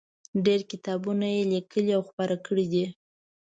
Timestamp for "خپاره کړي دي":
2.09-2.85